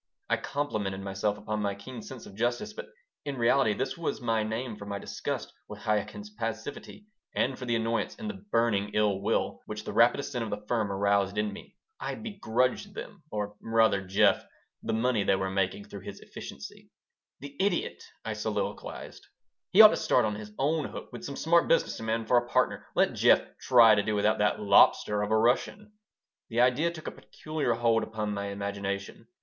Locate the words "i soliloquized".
18.25-19.27